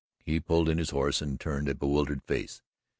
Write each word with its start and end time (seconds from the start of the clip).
He 0.25 0.39
pulled 0.39 0.67
in 0.67 0.79
his 0.79 0.89
horse 0.89 1.21
and 1.21 1.39
turned 1.39 1.69
a 1.69 1.75
bewildered 1.75 2.23
face. 2.23 2.63